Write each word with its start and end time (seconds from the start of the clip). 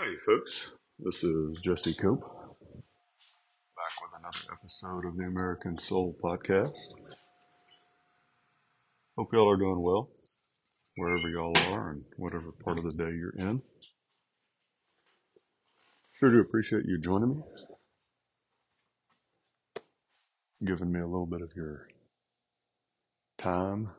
Hey, 0.00 0.14
folks. 0.24 0.70
This 1.00 1.24
is 1.24 1.58
Jesse 1.60 1.92
Coupe 1.92 2.20
back 2.20 3.94
with 4.00 4.12
another 4.16 4.38
episode 4.52 5.04
of 5.04 5.16
the 5.16 5.24
American 5.24 5.76
Soul 5.76 6.16
Podcast. 6.22 6.76
Hope 9.16 9.32
y'all 9.32 9.50
are 9.50 9.56
doing 9.56 9.82
well 9.82 10.08
wherever 10.96 11.28
y'all 11.28 11.58
are 11.72 11.90
and 11.90 12.04
whatever 12.18 12.52
part 12.64 12.78
of 12.78 12.84
the 12.84 12.92
day 12.92 13.10
you're 13.10 13.34
in. 13.38 13.60
Sure 16.20 16.30
do 16.30 16.40
appreciate 16.42 16.84
you 16.84 16.98
joining 16.98 17.30
me, 17.30 17.42
giving 20.64 20.92
me 20.92 21.00
a 21.00 21.06
little 21.06 21.26
bit 21.26 21.42
of 21.42 21.50
your 21.56 21.88
time, 23.36 23.90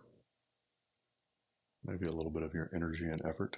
maybe 1.84 2.06
a 2.06 2.14
little 2.14 2.32
bit 2.32 2.44
of 2.44 2.54
your 2.54 2.70
energy 2.74 3.04
and 3.04 3.22
effort. 3.26 3.58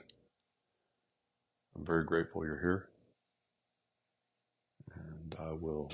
I'm 1.76 1.86
very 1.86 2.04
grateful 2.04 2.46
you're 2.46 2.60
here, 2.60 2.90
and 4.94 5.36
I 5.40 5.54
will 5.54 5.92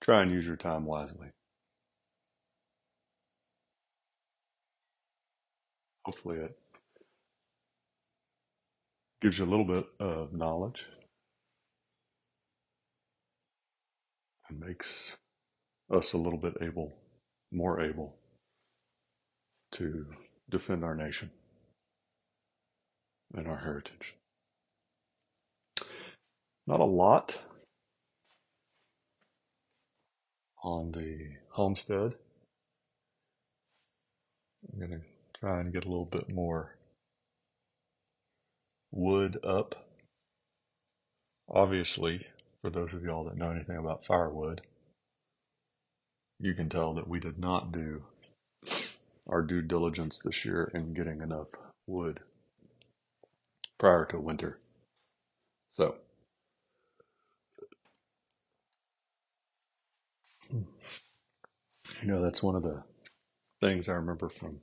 try 0.00 0.22
and 0.22 0.30
use 0.30 0.46
your 0.46 0.56
time 0.56 0.84
wisely. 0.84 1.28
Hopefully, 6.04 6.38
it 6.38 6.58
gives 9.20 9.38
you 9.38 9.44
a 9.44 9.46
little 9.50 9.66
bit 9.66 9.84
of 10.00 10.32
knowledge 10.32 10.86
and 14.48 14.60
makes 14.60 15.12
us 15.90 16.12
a 16.12 16.18
little 16.18 16.38
bit 16.38 16.54
able, 16.62 16.94
more 17.52 17.80
able 17.80 18.14
to 19.72 20.06
defend 20.48 20.84
our 20.84 20.94
nation 20.94 21.30
and 23.34 23.46
our 23.46 23.58
heritage. 23.58 24.14
Not 26.66 26.80
a 26.80 26.84
lot 26.84 27.38
on 30.62 30.92
the 30.92 31.30
homestead. 31.50 32.14
I'm 34.72 34.78
going 34.78 35.00
to 35.00 35.06
try 35.40 35.60
and 35.60 35.72
get 35.72 35.84
a 35.84 35.88
little 35.88 36.04
bit 36.04 36.28
more 36.28 36.76
wood 38.90 39.38
up. 39.44 39.86
Obviously, 41.48 42.26
for 42.60 42.70
those 42.70 42.92
of 42.92 43.02
y'all 43.02 43.24
that 43.24 43.36
know 43.36 43.50
anything 43.50 43.76
about 43.76 44.04
firewood, 44.04 44.60
you 46.38 46.54
can 46.54 46.68
tell 46.68 46.94
that 46.94 47.08
we 47.08 47.20
did 47.20 47.38
not 47.38 47.72
do 47.72 48.02
our 49.26 49.42
due 49.42 49.62
diligence 49.62 50.20
this 50.20 50.44
year 50.44 50.70
in 50.74 50.94
getting 50.94 51.20
enough 51.20 51.48
wood 51.86 52.20
prior 53.78 54.04
to 54.06 54.18
winter. 54.20 54.58
So, 55.70 55.96
you 60.52 60.66
know, 62.04 62.22
that's 62.22 62.42
one 62.42 62.56
of 62.56 62.62
the 62.62 62.82
things 63.60 63.88
I 63.88 63.92
remember 63.94 64.28
from 64.28 64.60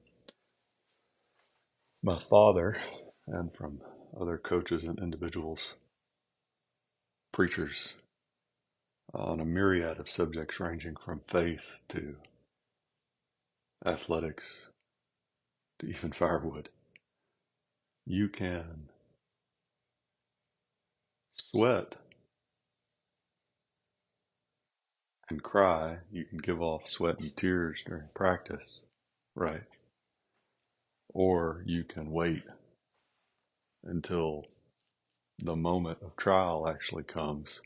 my 2.03 2.19
father 2.19 2.77
and 3.27 3.53
from 3.55 3.81
other 4.19 4.37
coaches 4.37 4.83
and 4.83 4.99
individuals, 4.99 5.75
preachers, 7.33 7.95
on 9.13 9.39
a 9.39 9.45
myriad 9.45 9.99
of 9.99 10.09
subjects 10.09 10.59
ranging 10.59 10.95
from 11.03 11.21
faith 11.25 11.79
to 11.89 12.17
athletics 13.85 14.67
to 15.79 15.87
even 15.87 16.11
firewood. 16.11 16.69
You 18.05 18.29
can 18.29 18.89
sweat 21.35 21.95
and 25.29 25.41
cry. 25.43 25.97
You 26.11 26.25
can 26.25 26.37
give 26.37 26.61
off 26.61 26.87
sweat 26.87 27.19
and 27.19 27.35
tears 27.35 27.83
during 27.85 28.09
practice, 28.13 28.85
right? 29.35 29.63
Or 31.09 31.63
you 31.65 31.83
can 31.83 32.11
wait 32.11 32.43
until 33.83 34.45
the 35.39 35.55
moment 35.55 35.99
of 36.01 36.15
trial 36.15 36.67
actually 36.67 37.03
comes 37.03 37.61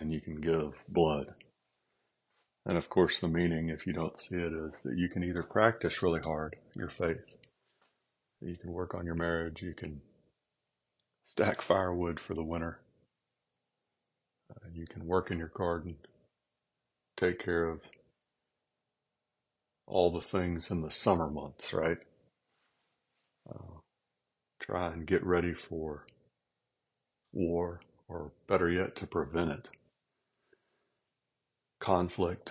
and 0.00 0.12
you 0.12 0.20
can 0.20 0.40
give 0.40 0.72
blood. 0.88 1.34
And 2.64 2.76
of 2.76 2.88
course, 2.88 3.20
the 3.20 3.28
meaning, 3.28 3.68
if 3.68 3.86
you 3.86 3.92
don't 3.92 4.18
see 4.18 4.36
it, 4.36 4.52
is 4.52 4.82
that 4.82 4.98
you 4.98 5.08
can 5.08 5.22
either 5.22 5.42
practice 5.44 6.02
really 6.02 6.20
hard 6.20 6.56
your 6.74 6.90
faith, 6.90 7.35
you 8.40 8.56
can 8.56 8.72
work 8.72 8.94
on 8.94 9.06
your 9.06 9.14
marriage, 9.14 9.62
you 9.62 9.74
can 9.74 10.00
stack 11.26 11.62
firewood 11.62 12.20
for 12.20 12.34
the 12.34 12.42
winter, 12.44 12.80
uh, 14.50 14.68
you 14.72 14.86
can 14.86 15.06
work 15.06 15.30
in 15.30 15.38
your 15.38 15.52
garden, 15.54 15.96
take 17.16 17.38
care 17.38 17.64
of 17.64 17.80
all 19.86 20.10
the 20.10 20.20
things 20.20 20.70
in 20.70 20.82
the 20.82 20.90
summer 20.90 21.30
months, 21.30 21.72
right? 21.72 21.98
Uh, 23.48 23.78
try 24.60 24.92
and 24.92 25.06
get 25.06 25.24
ready 25.24 25.54
for 25.54 26.06
war, 27.32 27.80
or 28.08 28.32
better 28.46 28.70
yet, 28.70 28.96
to 28.96 29.06
prevent 29.06 29.50
it. 29.50 29.68
Conflict. 31.80 32.50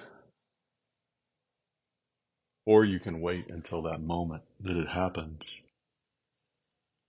Or 2.65 2.83
you 2.85 2.99
can 2.99 3.21
wait 3.21 3.49
until 3.49 3.81
that 3.83 4.01
moment 4.01 4.43
that 4.61 4.77
it 4.77 4.87
happens 4.87 5.61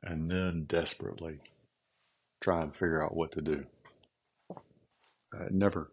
and 0.02 0.30
then 0.30 0.64
desperately 0.66 1.40
try 2.42 2.62
and 2.62 2.72
figure 2.72 3.02
out 3.02 3.16
what 3.16 3.32
to 3.32 3.40
do. 3.40 3.64
Uh, 4.50 5.44
it 5.46 5.52
never 5.52 5.90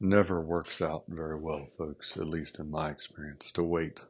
never 0.00 0.40
works 0.40 0.82
out 0.82 1.04
very 1.08 1.38
well, 1.38 1.66
folks, 1.78 2.16
at 2.16 2.28
least 2.28 2.58
in 2.58 2.70
my 2.70 2.90
experience, 2.90 3.50
to 3.52 3.62
wait 3.62 4.00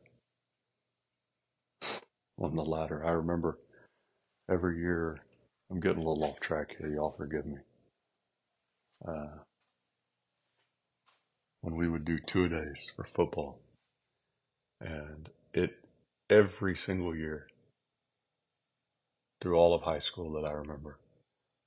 on 2.40 2.56
the 2.56 2.62
latter. 2.62 3.04
I 3.04 3.10
remember 3.10 3.58
every 4.50 4.78
year, 4.78 5.20
I'm 5.70 5.80
getting 5.80 6.02
a 6.02 6.08
little 6.08 6.24
off 6.24 6.40
track 6.40 6.74
here, 6.78 6.88
y'all 6.88 7.14
forgive 7.16 7.46
me. 7.46 7.58
Uh, 9.06 9.38
when 11.60 11.76
we 11.76 11.88
would 11.88 12.04
do 12.04 12.18
two 12.18 12.48
days 12.48 12.90
for 12.96 13.06
football, 13.14 13.60
and 14.80 15.28
it 15.52 15.78
every 16.28 16.76
single 16.76 17.14
year 17.14 17.46
through 19.44 19.58
all 19.58 19.74
of 19.74 19.82
high 19.82 19.98
school 19.98 20.32
that 20.32 20.46
I 20.48 20.52
remember, 20.52 20.96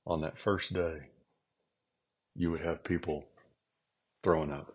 on 0.04 0.22
that 0.22 0.36
first 0.36 0.72
day, 0.72 0.98
you 2.34 2.50
would 2.50 2.60
have 2.60 2.82
people 2.82 3.24
throwing 4.24 4.50
up. 4.50 4.74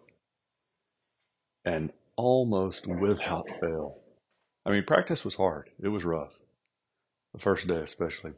And 1.65 1.91
almost 2.15 2.87
without 2.87 3.49
fail. 3.59 3.97
I 4.65 4.71
mean, 4.71 4.85
practice 4.85 5.25
was 5.25 5.35
hard. 5.35 5.69
It 5.81 5.89
was 5.89 6.05
rough. 6.05 6.31
The 7.33 7.41
first 7.41 7.67
day, 7.67 7.79
especially. 7.79 8.31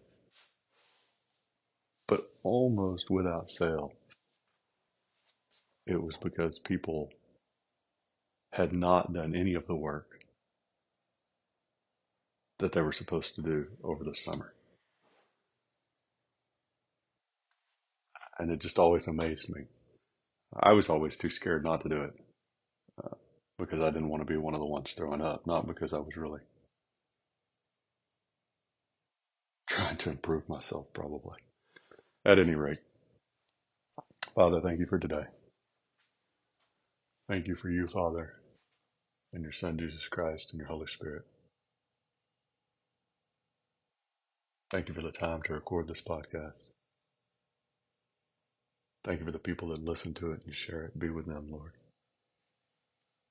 But 2.07 2.21
almost 2.41 3.11
without 3.11 3.51
fail, 3.51 3.93
it 5.85 6.01
was 6.01 6.17
because 6.17 6.57
people 6.57 7.11
had 8.51 8.73
not 8.73 9.13
done 9.13 9.35
any 9.35 9.53
of 9.53 9.67
the 9.67 9.75
work 9.75 10.07
that 12.57 12.71
they 12.71 12.81
were 12.81 12.91
supposed 12.91 13.35
to 13.35 13.43
do 13.43 13.67
over 13.83 14.03
the 14.03 14.15
summer. 14.15 14.54
And 18.39 18.51
it 18.51 18.59
just 18.59 18.79
always 18.79 19.07
amazed 19.07 19.49
me. 19.49 19.63
I 20.61 20.73
was 20.73 20.89
always 20.89 21.17
too 21.17 21.29
scared 21.29 21.63
not 21.63 21.81
to 21.83 21.89
do 21.89 22.01
it 22.03 22.13
uh, 23.03 23.15
because 23.57 23.81
I 23.81 23.89
didn't 23.91 24.09
want 24.09 24.21
to 24.21 24.31
be 24.31 24.37
one 24.37 24.53
of 24.53 24.59
the 24.59 24.65
ones 24.65 24.93
throwing 24.93 25.21
up, 25.21 25.45
not 25.47 25.67
because 25.67 25.93
I 25.93 25.99
was 25.99 26.15
really 26.17 26.41
trying 29.69 29.97
to 29.97 30.09
improve 30.11 30.47
myself, 30.49 30.87
probably. 30.93 31.37
At 32.25 32.39
any 32.39 32.55
rate, 32.55 32.79
Father, 34.33 34.61
thank 34.61 34.79
you 34.79 34.87
for 34.87 34.99
today. 34.99 35.25
Thank 37.29 37.47
you 37.47 37.55
for 37.55 37.69
you, 37.69 37.87
Father, 37.87 38.33
and 39.33 39.43
your 39.43 39.51
Son, 39.51 39.77
Jesus 39.77 40.07
Christ, 40.07 40.51
and 40.51 40.59
your 40.59 40.67
Holy 40.67 40.87
Spirit. 40.87 41.23
Thank 44.71 44.89
you 44.89 44.93
for 44.95 45.01
the 45.01 45.11
time 45.11 45.41
to 45.43 45.53
record 45.53 45.87
this 45.87 46.01
podcast. 46.01 46.69
Thank 49.05 49.19
you 49.19 49.25
for 49.27 49.31
the 49.31 49.37
people 49.37 49.67
that 49.67 49.85
listen 49.85 50.15
to 50.15 50.31
it 50.31 50.41
and 50.45 50.55
share 50.55 50.81
it. 50.85 50.97
Be 50.97 51.11
with 51.11 51.27
them, 51.27 51.45
Lord. 51.51 51.73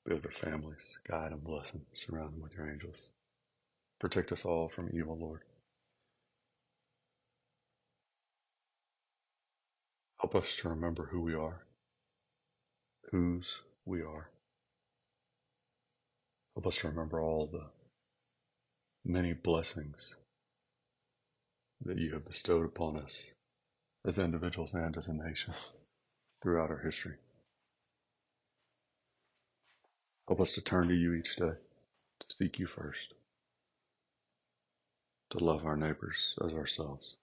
Be 0.07 0.15
with 0.15 0.23
their 0.23 0.31
families. 0.31 0.79
Guide 1.09 1.33
them, 1.33 1.41
bless 1.43 1.73
them, 1.73 1.83
surround 1.93 2.35
them 2.35 2.43
with 2.43 2.55
your 2.55 2.71
angels. 2.71 3.09
Protect 3.99 4.31
us 4.31 4.45
all 4.45 4.69
from 4.69 4.91
evil, 4.97 5.19
Lord. 5.19 5.41
Help 10.21 10.37
us 10.37 10.57
to 10.59 10.69
remember 10.69 11.09
who 11.11 11.21
we 11.21 11.35
are, 11.35 11.65
whose 13.11 13.47
we 13.85 14.01
are. 14.01 14.31
Help 16.55 16.69
us 16.69 16.77
to 16.77 16.89
remember 16.89 17.21
all 17.21 17.47
the 17.47 17.65
many 19.05 19.33
blessings 19.33 20.15
that 21.85 21.99
you 21.99 22.13
have 22.13 22.25
bestowed 22.25 22.65
upon 22.65 22.97
us 22.97 23.33
as 24.07 24.19
individuals 24.19 24.75
and 24.75 24.97
as 24.97 25.09
a 25.09 25.15
nation 25.15 25.55
throughout 26.43 26.71
our 26.71 26.79
history. 26.79 27.15
Help 30.29 30.41
us 30.41 30.55
to 30.55 30.63
turn 30.63 30.89
to 30.89 30.95
you 30.95 31.15
each 31.15 31.37
day, 31.37 31.53
to 32.21 32.27
seek 32.29 32.59
you 32.59 32.67
first, 32.67 33.15
to 35.31 35.39
love 35.39 35.65
our 35.67 35.77
neighbors 35.77 36.39
as 36.45 36.53
ourselves, 36.53 37.17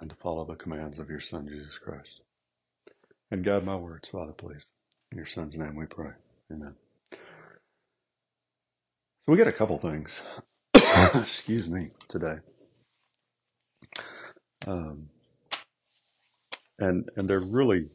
and 0.00 0.10
to 0.10 0.16
follow 0.16 0.44
the 0.44 0.54
commands 0.56 0.98
of 0.98 1.10
your 1.10 1.20
Son, 1.20 1.48
Jesus 1.48 1.78
Christ. 1.78 2.20
And 3.30 3.44
guide 3.44 3.64
my 3.64 3.76
words, 3.76 4.08
Father, 4.08 4.32
please. 4.32 4.66
In 5.12 5.18
your 5.18 5.26
Son's 5.26 5.56
name 5.56 5.76
we 5.76 5.86
pray. 5.86 6.12
Amen. 6.52 6.74
So 9.22 9.32
we 9.32 9.38
got 9.38 9.46
a 9.48 9.52
couple 9.52 9.78
things. 9.78 10.22
Excuse 11.14 11.68
me, 11.68 11.90
today. 12.08 12.36
Um, 14.66 15.08
and 16.78 17.08
and 17.16 17.28
they're 17.28 17.38
really 17.38 17.88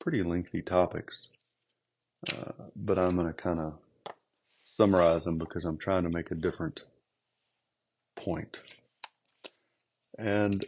pretty 0.00 0.22
lengthy 0.22 0.62
topics, 0.62 1.28
uh, 2.32 2.52
but 2.76 2.98
I'm 2.98 3.16
going 3.16 3.26
to 3.26 3.32
kind 3.32 3.60
of 3.60 3.74
summarize 4.64 5.24
them 5.24 5.38
because 5.38 5.64
I'm 5.64 5.78
trying 5.78 6.04
to 6.04 6.10
make 6.10 6.30
a 6.30 6.36
different 6.36 6.80
point. 8.16 8.58
And 10.18 10.64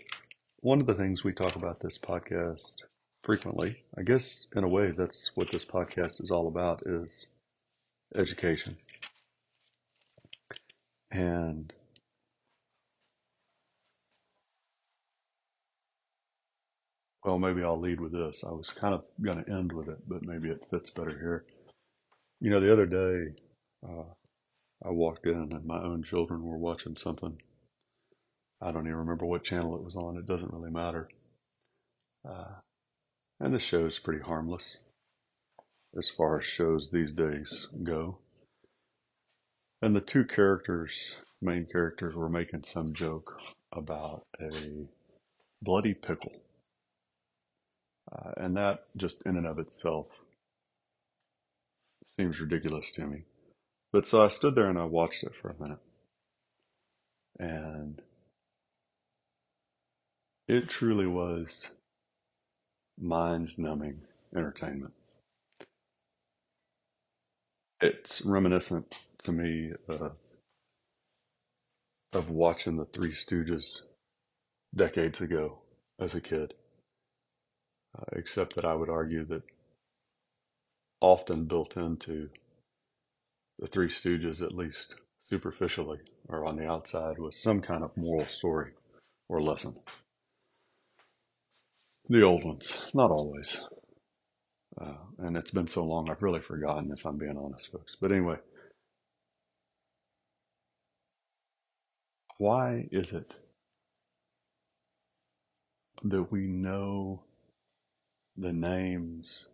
one 0.60 0.80
of 0.80 0.86
the 0.86 0.94
things 0.94 1.24
we 1.24 1.32
talk 1.32 1.56
about 1.56 1.80
this 1.80 1.98
podcast 1.98 2.82
frequently, 3.22 3.82
I 3.96 4.02
guess 4.02 4.46
in 4.54 4.64
a 4.64 4.68
way 4.68 4.90
that's 4.90 5.30
what 5.36 5.50
this 5.50 5.64
podcast 5.64 6.22
is 6.22 6.30
all 6.30 6.48
about, 6.48 6.82
is 6.84 7.26
education. 8.14 8.76
And 11.10 11.72
well, 17.28 17.38
maybe 17.38 17.62
I'll 17.62 17.78
lead 17.78 18.00
with 18.00 18.12
this. 18.12 18.42
I 18.42 18.52
was 18.52 18.70
kind 18.70 18.94
of 18.94 19.04
going 19.22 19.44
to 19.44 19.52
end 19.52 19.70
with 19.70 19.86
it, 19.86 19.98
but 20.08 20.22
maybe 20.22 20.48
it 20.48 20.64
fits 20.70 20.88
better 20.88 21.10
here. 21.10 21.44
You 22.40 22.48
know, 22.48 22.58
the 22.58 22.72
other 22.72 22.86
day, 22.86 23.34
uh, 23.86 24.14
I 24.82 24.88
walked 24.88 25.26
in 25.26 25.52
and 25.52 25.66
my 25.66 25.78
own 25.78 26.02
children 26.02 26.42
were 26.42 26.56
watching 26.56 26.96
something. 26.96 27.36
I 28.62 28.72
don't 28.72 28.86
even 28.86 28.96
remember 28.96 29.26
what 29.26 29.44
channel 29.44 29.76
it 29.76 29.84
was 29.84 29.94
on. 29.94 30.16
It 30.16 30.24
doesn't 30.24 30.54
really 30.54 30.70
matter. 30.70 31.10
Uh, 32.26 32.60
and 33.38 33.52
the 33.52 33.58
show's 33.58 33.98
pretty 33.98 34.22
harmless 34.22 34.78
as 35.98 36.08
far 36.08 36.38
as 36.38 36.46
shows 36.46 36.90
these 36.90 37.12
days 37.12 37.68
go. 37.82 38.20
And 39.82 39.94
the 39.94 40.00
two 40.00 40.24
characters, 40.24 41.16
main 41.42 41.66
characters, 41.70 42.16
were 42.16 42.30
making 42.30 42.64
some 42.64 42.94
joke 42.94 43.38
about 43.70 44.22
a 44.40 44.88
bloody 45.60 45.92
pickle. 45.92 46.32
Uh, 48.10 48.30
and 48.36 48.56
that 48.56 48.84
just 48.96 49.22
in 49.26 49.36
and 49.36 49.46
of 49.46 49.58
itself 49.58 50.06
seems 52.16 52.40
ridiculous 52.40 52.90
to 52.92 53.06
me. 53.06 53.24
But 53.92 54.06
so 54.06 54.24
I 54.24 54.28
stood 54.28 54.54
there 54.54 54.68
and 54.68 54.78
I 54.78 54.84
watched 54.84 55.24
it 55.24 55.34
for 55.34 55.50
a 55.50 55.62
minute. 55.62 55.78
And 57.38 58.02
it 60.46 60.68
truly 60.68 61.06
was 61.06 61.70
mind 62.98 63.50
numbing 63.58 64.00
entertainment. 64.34 64.94
It's 67.80 68.22
reminiscent 68.22 69.02
to 69.24 69.32
me 69.32 69.72
of 72.12 72.30
watching 72.30 72.76
the 72.76 72.86
Three 72.86 73.12
Stooges 73.12 73.82
decades 74.74 75.20
ago 75.20 75.58
as 76.00 76.14
a 76.14 76.20
kid. 76.20 76.54
Uh, 77.98 78.04
except 78.12 78.54
that 78.54 78.64
I 78.64 78.74
would 78.74 78.88
argue 78.88 79.24
that 79.26 79.42
often 81.00 81.46
built 81.46 81.76
into 81.76 82.28
the 83.58 83.66
Three 83.66 83.88
Stooges, 83.88 84.42
at 84.42 84.54
least 84.54 84.96
superficially 85.28 85.98
or 86.28 86.46
on 86.46 86.56
the 86.56 86.68
outside, 86.68 87.18
was 87.18 87.42
some 87.42 87.60
kind 87.60 87.82
of 87.82 87.96
moral 87.96 88.26
story 88.26 88.72
or 89.28 89.42
lesson. 89.42 89.74
The 92.08 92.22
old 92.22 92.44
ones, 92.44 92.78
not 92.94 93.10
always. 93.10 93.64
Uh, 94.80 94.94
and 95.18 95.36
it's 95.36 95.50
been 95.50 95.66
so 95.66 95.84
long, 95.84 96.08
I've 96.08 96.22
really 96.22 96.40
forgotten 96.40 96.92
if 96.96 97.04
I'm 97.04 97.18
being 97.18 97.36
honest, 97.36 97.72
folks. 97.72 97.96
But 98.00 98.12
anyway, 98.12 98.36
why 102.38 102.88
is 102.92 103.12
it 103.12 103.34
that 106.04 106.30
we 106.30 106.46
know 106.46 107.24
the 108.38 108.52
names 108.52 109.46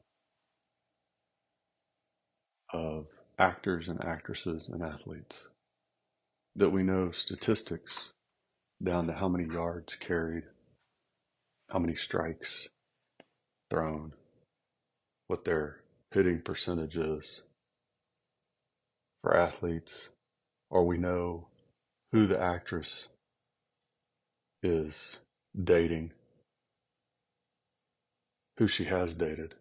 of 2.73 3.07
actors 3.39 3.89
and 3.89 4.05
actresses 4.05 4.69
and 4.69 4.83
athletes? 4.83 5.49
That 6.57 6.71
we 6.71 6.83
know 6.83 7.11
statistics 7.11 8.13
down 8.83 9.07
to 9.07 9.15
how 9.15 9.29
many 9.29 9.53
yards 9.53 9.97
carried, 9.97 10.45
how 11.71 11.79
many 11.79 11.95
strikes 11.95 12.69
thrown, 13.71 14.13
what 15.27 15.45
their 15.45 15.81
hitting 16.13 16.43
percentage 16.43 16.97
is 16.97 17.43
for 19.23 19.37
athletes, 19.37 20.11
or 20.71 20.87
we 20.87 20.99
know 20.99 21.49
who 22.13 22.27
the 22.27 22.39
actress 22.39 23.09
is 24.63 25.19
dating, 25.61 26.13
who 28.59 28.69
she 28.69 28.85
has 28.85 29.15
dated 29.15 29.55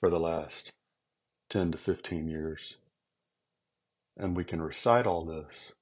for 0.00 0.10
the 0.10 0.20
last 0.20 0.72
10 1.50 1.72
to 1.72 1.78
15 1.78 2.28
years. 2.28 2.76
And 4.16 4.36
we 4.36 4.44
can 4.44 4.62
recite 4.62 5.06
all 5.06 5.24
this. 5.24 5.72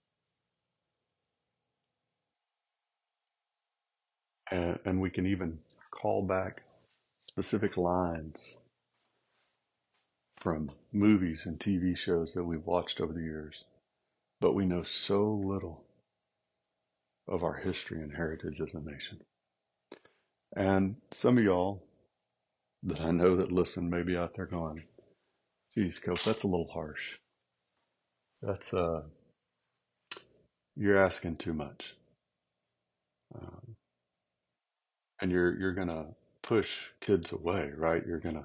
And, 4.51 4.79
and 4.85 5.01
we 5.01 5.11
can 5.11 5.27
even 5.27 5.59
call 5.91 6.23
back 6.23 6.63
specific 7.21 7.77
lines 7.77 8.59
from 10.41 10.71
movies 10.93 11.45
and 11.47 11.59
TV 11.59 11.97
shows 11.97 12.35
that 12.35 12.45
we've 12.45 12.67
watched 12.67 13.01
over 13.01 13.13
the 13.13 13.23
years, 13.23 13.65
but 14.41 14.55
we 14.55 14.67
know 14.67 14.83
so 14.83 15.23
little 15.33 15.85
of 17.29 17.45
our 17.45 17.55
history 17.55 18.01
and 18.01 18.17
heritage 18.17 18.61
as 18.61 18.75
a 18.75 18.81
nation. 18.81 19.21
And 20.55 20.97
some 21.13 21.39
of 21.39 21.45
y'all 21.45 21.85
that 22.85 23.01
I 23.01 23.11
know 23.11 23.37
that 23.37 23.53
listen 23.53 23.91
may 23.91 24.03
be 24.03 24.17
out 24.17 24.35
there 24.37 24.47
going, 24.47 24.85
geez, 25.75 25.99
Coach, 25.99 26.25
that's 26.25 26.43
a 26.43 26.49
little 26.49 26.71
harsh. 26.73 27.15
That's, 28.43 28.75
uh, 28.75 29.03
you're 30.77 31.03
asking 31.05 31.37
too 31.37 31.53
much. 31.55 31.95
Um, 33.35 33.77
and 35.21 35.31
you're, 35.31 35.59
you're 35.59 35.75
going 35.75 35.89
to 35.89 36.07
push 36.43 36.89
kids 37.01 37.33
away, 37.33 37.71
right? 37.77 38.03
You're 38.07 38.19
going 38.19 38.35
to, 38.35 38.45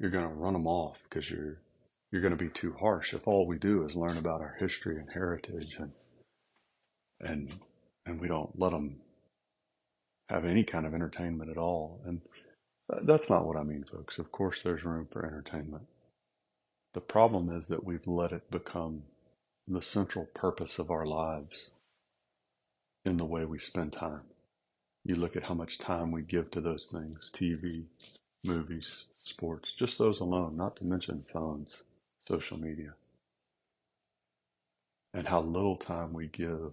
you're 0.00 0.10
going 0.10 0.28
to 0.28 0.34
run 0.34 0.54
them 0.54 0.66
off 0.66 0.98
because 1.08 1.30
you're 1.30 1.58
you're 2.12 2.20
going 2.20 2.36
to 2.36 2.44
be 2.44 2.50
too 2.50 2.74
harsh 2.78 3.14
if 3.14 3.26
all 3.26 3.46
we 3.46 3.58
do 3.58 3.84
is 3.84 3.96
learn 3.96 4.18
about 4.18 4.42
our 4.42 4.56
history 4.60 4.98
and 4.98 5.08
heritage 5.12 5.76
and 5.78 5.92
and 7.20 7.54
and 8.06 8.20
we 8.20 8.28
don't 8.28 8.58
let 8.58 8.70
them 8.72 8.96
have 10.28 10.44
any 10.44 10.62
kind 10.62 10.86
of 10.86 10.94
entertainment 10.94 11.50
at 11.50 11.56
all 11.56 12.00
and 12.06 12.20
Uh, 12.90 13.00
that's 13.04 13.30
not 13.30 13.46
what 13.46 13.56
I 13.56 13.62
mean 13.64 13.84
folks. 13.84 14.18
Of 14.18 14.32
course 14.32 14.62
there's 14.62 14.84
room 14.84 15.08
for 15.12 15.26
entertainment. 15.26 15.84
The 16.94 17.00
problem 17.02 17.50
is 17.56 17.68
that 17.68 17.84
we've 17.84 18.06
let 18.06 18.32
it 18.32 18.50
become 18.50 19.04
the 19.68 19.82
central 19.82 20.26
purpose 20.34 20.78
of 20.78 20.90
our 20.90 21.06
lives 21.06 21.70
in 23.04 23.18
the 23.18 23.26
way 23.26 23.44
we 23.44 23.58
spend 23.58 23.92
time. 23.92 24.22
You 25.04 25.16
look 25.16 25.36
at 25.36 25.44
how 25.44 25.54
much 25.54 25.78
time 25.78 26.12
we 26.12 26.22
give 26.22 26.50
to 26.52 26.60
those 26.60 26.88
things 26.92 27.30
TV 27.34 27.84
movies 28.46 29.06
sports, 29.24 29.72
just 29.74 29.98
those 29.98 30.20
alone, 30.20 30.56
not 30.56 30.76
to 30.76 30.84
mention 30.84 31.22
phones, 31.22 31.82
social 32.26 32.58
media, 32.58 32.94
and 35.14 35.28
how 35.28 35.42
little 35.42 35.76
time 35.76 36.12
we 36.12 36.28
give 36.28 36.72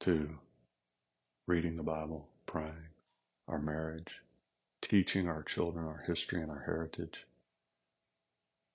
to 0.00 0.30
reading 1.46 1.76
the 1.76 1.82
Bible, 1.84 2.28
praying, 2.46 2.93
our 3.48 3.58
marriage, 3.60 4.20
teaching 4.82 5.28
our 5.28 5.42
children 5.42 5.86
our 5.86 6.04
history 6.06 6.42
and 6.42 6.50
our 6.50 6.64
heritage, 6.66 7.26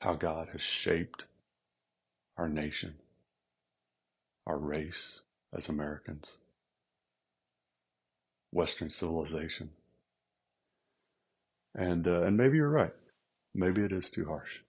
how 0.01 0.13
God 0.15 0.49
has 0.53 0.61
shaped 0.61 1.25
our 2.38 2.49
nation, 2.49 2.95
our 4.47 4.57
race 4.57 5.21
as 5.55 5.69
Americans, 5.69 6.38
Western 8.51 8.89
civilization. 8.89 9.71
And 11.75 12.07
uh, 12.07 12.23
and 12.23 12.38
maybe 12.38 12.57
you're 12.57 12.69
right. 12.69 12.93
Maybe 13.55 13.83
it 13.83 13.91
is 13.93 14.11
too 14.11 14.25
harsh. 14.25 14.59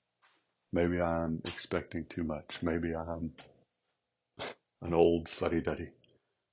Maybe 0.73 1.01
I'm 1.01 1.41
expecting 1.47 2.07
too 2.11 2.25
much. 2.25 2.59
Maybe 2.63 2.95
I'm 2.95 3.33
an 4.83 4.95
old 4.95 5.29
fuddy 5.29 5.61
duddy 5.61 5.91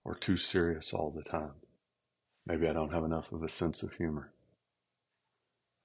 or 0.06 0.16
too 0.16 0.38
serious 0.38 0.94
all 0.94 1.12
the 1.12 1.24
time. 1.24 1.54
Maybe 2.48 2.66
I 2.68 2.74
don't 2.74 2.94
have 2.94 3.04
enough 3.04 3.34
of 3.34 3.44
a 3.44 3.50
sense 3.50 3.84
of 3.84 3.92
humor. 3.92 4.32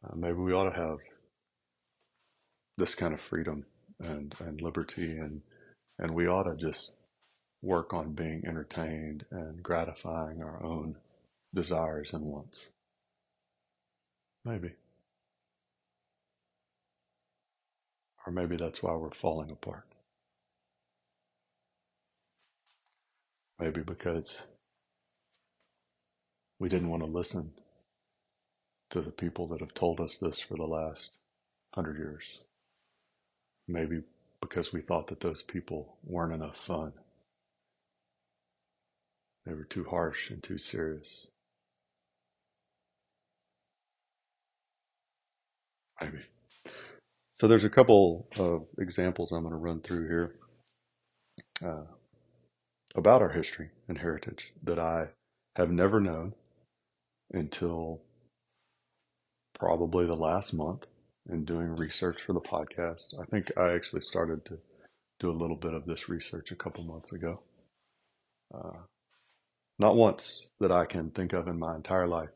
Uh, 0.05 0.15
maybe 0.15 0.35
we 0.35 0.53
ought 0.53 0.71
to 0.71 0.77
have 0.77 0.99
this 2.79 2.95
kind 2.95 3.13
of 3.13 3.21
freedom 3.21 3.67
and, 4.01 4.35
and 4.39 4.61
liberty 4.61 5.19
and 5.19 5.43
and 5.99 6.15
we 6.15 6.27
ought 6.27 6.45
to 6.45 6.57
just 6.57 6.95
work 7.63 7.93
on 7.93 8.13
being 8.13 8.45
entertained 8.47 9.25
and 9.31 9.63
gratifying 9.63 10.43
our 10.43 10.65
own 10.65 10.97
desires 11.55 12.13
and 12.13 12.25
wants. 12.25 12.69
Maybe. 14.45 14.73
Or 18.27 18.33
maybe 18.33 18.57
that's 18.57 18.83
why 18.83 18.95
we're 18.95 19.11
falling 19.15 19.51
apart. 19.51 19.87
Maybe 23.61 23.83
because 23.83 24.43
we 26.63 26.69
didn't 26.69 26.91
want 26.91 27.03
to 27.03 27.09
listen 27.09 27.51
to 28.89 29.01
the 29.01 29.11
people 29.11 29.49
that 29.49 29.59
have 29.59 29.75
told 29.75 29.99
us 29.99 30.19
this 30.19 30.41
for 30.41 30.57
the 30.57 30.63
last 30.63 31.11
hundred 31.75 31.99
years. 31.99 32.39
Maybe 33.67 34.03
because 34.41 34.73
we 34.73 34.81
thought 34.81 35.09
that 35.09 35.19
those 35.19 35.43
people 35.43 35.97
weren't 36.05 36.33
enough 36.33 36.57
fun. 36.57 36.93
They 39.45 39.55
were 39.55 39.65
too 39.65 39.87
harsh 39.91 40.31
and 40.31 40.41
too 40.41 40.57
serious. 40.57 41.27
Maybe. 46.01 46.21
So 47.41 47.49
there's 47.49 47.65
a 47.65 47.71
couple 47.71 48.29
of 48.39 48.67
examples 48.79 49.33
I'm 49.33 49.43
going 49.43 49.51
to 49.51 49.59
run 49.59 49.81
through 49.81 50.07
here 50.07 50.35
uh, 51.61 51.87
about 52.95 53.21
our 53.21 53.31
history 53.31 53.71
and 53.89 53.99
heritage 53.99 54.53
that 54.63 54.79
I 54.79 55.09
have 55.57 55.73
never 55.73 55.99
known 55.99 56.35
until 57.33 58.01
probably 59.59 60.07
the 60.07 60.15
last 60.15 60.53
month 60.53 60.87
in 61.29 61.45
doing 61.45 61.77
research 61.77 62.21
for 62.23 62.33
the 62.33 62.41
podcast. 62.41 63.19
I 63.21 63.25
think 63.27 63.53
I 63.57 63.73
actually 63.73 64.03
started 64.03 64.45
to 64.47 64.59
do 65.21 65.31
a 65.31 65.33
little 65.33 65.57
bit 65.57 65.75
of 65.75 65.87
this 65.87 66.09
research 66.09 66.51
a 66.51 66.57
couple 66.57 66.85
months 66.85 67.13
ago. 67.13 67.41
Uh, 68.53 68.79
not 69.79 69.97
once 69.97 70.47
that 70.61 70.73
I 70.73 70.85
can 70.85 71.11
think 71.11 71.33
of 71.33 71.49
in 71.49 71.59
my 71.59 71.77
entire 71.77 72.07
life 72.07 72.31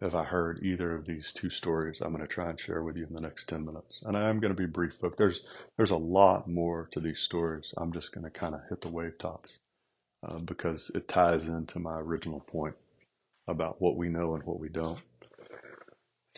have 0.00 0.14
I 0.14 0.24
heard 0.24 0.62
either 0.62 0.94
of 0.94 1.06
these 1.06 1.32
two 1.32 1.48
stories 1.48 2.00
I'm 2.00 2.12
going 2.12 2.20
to 2.20 2.28
try 2.28 2.50
and 2.50 2.60
share 2.60 2.82
with 2.82 2.96
you 2.96 3.06
in 3.06 3.14
the 3.14 3.20
next 3.20 3.48
10 3.48 3.64
minutes. 3.64 4.02
And 4.04 4.16
I 4.16 4.28
am 4.28 4.40
going 4.40 4.54
to 4.54 4.60
be 4.60 4.66
brief, 4.66 4.98
but 5.00 5.16
there's, 5.16 5.42
there's 5.76 5.90
a 5.90 5.96
lot 5.96 6.46
more 6.46 6.88
to 6.92 7.00
these 7.00 7.20
stories. 7.20 7.72
I'm 7.76 7.92
just 7.92 8.12
going 8.12 8.24
to 8.24 8.30
kind 8.30 8.54
of 8.54 8.60
hit 8.68 8.82
the 8.82 8.90
wave 8.90 9.18
tops 9.18 9.58
uh, 10.26 10.38
because 10.38 10.90
it 10.94 11.08
ties 11.08 11.48
into 11.48 11.78
my 11.78 11.98
original 11.98 12.40
point 12.40 12.74
about 13.48 13.80
what 13.80 13.96
we 13.96 14.08
know 14.08 14.34
and 14.34 14.44
what 14.44 14.60
we 14.60 14.68
don't. 14.70 15.00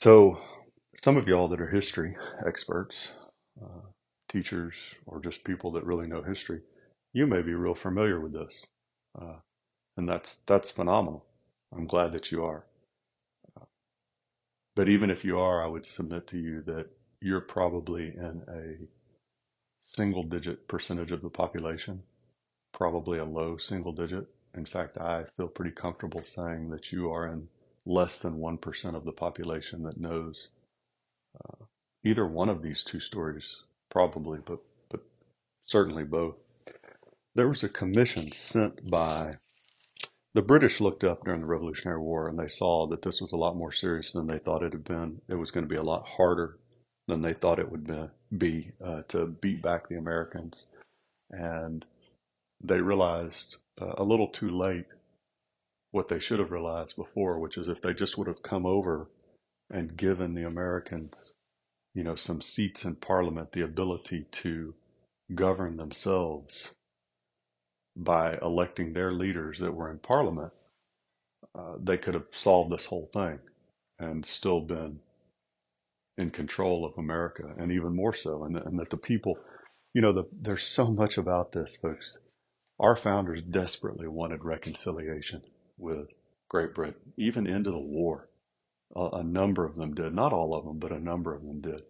So 0.00 0.38
some 1.04 1.16
of 1.16 1.28
y'all 1.28 1.48
that 1.48 1.60
are 1.60 1.68
history 1.68 2.16
experts, 2.46 3.12
uh, 3.62 3.82
teachers, 4.30 4.74
or 5.06 5.20
just 5.20 5.44
people 5.44 5.72
that 5.72 5.84
really 5.84 6.06
know 6.08 6.22
history, 6.22 6.62
you 7.12 7.26
may 7.26 7.42
be 7.42 7.54
real 7.54 7.74
familiar 7.74 8.20
with 8.20 8.32
this, 8.34 8.66
uh, 9.20 9.36
and 9.96 10.08
that's 10.08 10.38
that's 10.46 10.70
phenomenal. 10.70 11.26
I'm 11.76 11.86
glad 11.86 12.12
that 12.12 12.32
you 12.32 12.44
are. 12.44 12.66
But 14.76 14.88
even 14.88 15.10
if 15.10 15.24
you 15.24 15.38
are, 15.38 15.64
I 15.64 15.68
would 15.68 15.86
submit 15.86 16.28
to 16.28 16.38
you 16.38 16.62
that 16.66 16.86
you're 17.22 17.42
probably 17.42 18.08
in 18.16 18.42
a 18.48 18.86
single 19.82 20.24
digit 20.24 20.68
percentage 20.68 21.12
of 21.12 21.22
the 21.22 21.30
population, 21.30 22.02
probably 22.74 23.18
a 23.18 23.24
low 23.24 23.58
single 23.58 23.92
digit. 23.92 24.26
In 24.56 24.64
fact, 24.66 24.98
I 24.98 25.24
feel 25.36 25.48
pretty 25.48 25.70
comfortable 25.70 26.22
saying 26.24 26.70
that 26.70 26.92
you 26.92 27.10
are 27.12 27.26
in 27.26 27.48
less 27.84 28.18
than 28.18 28.38
1% 28.38 28.94
of 28.94 29.04
the 29.04 29.12
population 29.12 29.82
that 29.84 30.00
knows 30.00 30.48
uh, 31.44 31.64
either 32.04 32.26
one 32.26 32.48
of 32.48 32.62
these 32.62 32.82
two 32.84 33.00
stories, 33.00 33.62
probably, 33.90 34.38
but, 34.44 34.60
but 34.88 35.00
certainly 35.64 36.04
both. 36.04 36.40
There 37.34 37.48
was 37.48 37.62
a 37.62 37.68
commission 37.68 38.32
sent 38.32 38.90
by 38.90 39.34
the 40.34 40.42
British 40.42 40.80
looked 40.80 41.04
up 41.04 41.24
during 41.24 41.40
the 41.40 41.46
Revolutionary 41.46 42.00
War 42.00 42.28
and 42.28 42.38
they 42.38 42.48
saw 42.48 42.86
that 42.88 43.02
this 43.02 43.20
was 43.20 43.32
a 43.32 43.36
lot 43.36 43.56
more 43.56 43.72
serious 43.72 44.12
than 44.12 44.26
they 44.26 44.38
thought 44.38 44.62
it 44.62 44.72
had 44.72 44.84
been. 44.84 45.20
It 45.28 45.34
was 45.34 45.50
going 45.50 45.64
to 45.64 45.68
be 45.68 45.76
a 45.76 45.82
lot 45.82 46.06
harder 46.06 46.58
than 47.08 47.22
they 47.22 47.32
thought 47.32 47.58
it 47.58 47.70
would 47.70 47.86
be, 47.86 48.08
be 48.36 48.72
uh, 48.84 49.02
to 49.08 49.26
beat 49.26 49.62
back 49.62 49.88
the 49.88 49.96
Americans. 49.96 50.66
And 51.30 51.84
they 52.62 52.80
realized 52.80 53.56
uh, 53.80 53.94
a 53.98 54.04
little 54.04 54.28
too 54.28 54.50
late 54.50 54.86
what 55.90 56.08
they 56.08 56.18
should 56.18 56.38
have 56.38 56.50
realized 56.50 56.96
before, 56.96 57.38
which 57.38 57.56
is 57.56 57.68
if 57.68 57.80
they 57.80 57.94
just 57.94 58.18
would 58.18 58.26
have 58.28 58.42
come 58.42 58.66
over 58.66 59.10
and 59.70 59.96
given 59.96 60.34
the 60.34 60.44
Americans, 60.44 61.34
you 61.94 62.02
know, 62.04 62.14
some 62.14 62.40
seats 62.40 62.84
in 62.84 62.96
Parliament, 62.96 63.52
the 63.52 63.62
ability 63.62 64.26
to 64.30 64.74
govern 65.34 65.76
themselves 65.76 66.70
by 67.96 68.38
electing 68.42 68.92
their 68.92 69.12
leaders 69.12 69.58
that 69.58 69.74
were 69.74 69.90
in 69.90 69.98
Parliament, 69.98 70.52
uh, 71.58 71.74
they 71.82 71.96
could 71.96 72.14
have 72.14 72.26
solved 72.32 72.70
this 72.70 72.86
whole 72.86 73.08
thing 73.12 73.38
and 73.98 74.26
still 74.26 74.60
been 74.60 74.98
in 76.18 76.30
control 76.30 76.84
of 76.84 76.96
America, 76.98 77.44
and 77.58 77.72
even 77.72 77.94
more 77.94 78.14
so, 78.14 78.44
and, 78.44 78.56
and 78.56 78.78
that 78.78 78.90
the 78.90 78.96
people, 78.96 79.38
you 79.94 80.00
know, 80.00 80.12
the, 80.12 80.24
there's 80.40 80.66
so 80.66 80.86
much 80.86 81.18
about 81.18 81.52
this, 81.52 81.76
folks. 81.80 82.18
Our 82.78 82.96
founders 82.96 83.42
desperately 83.42 84.06
wanted 84.06 84.44
reconciliation 84.44 85.42
with 85.78 86.08
Great 86.48 86.74
Britain, 86.74 87.12
even 87.16 87.46
into 87.46 87.70
the 87.70 87.78
war. 87.78 88.28
A, 88.94 89.22
number 89.22 89.64
of 89.64 89.74
them 89.74 89.94
did, 89.94 90.14
not 90.14 90.32
all 90.32 90.54
of 90.54 90.64
them, 90.64 90.78
but 90.78 90.92
a 90.92 91.00
number 91.00 91.34
of 91.34 91.42
them 91.42 91.60
did. 91.60 91.82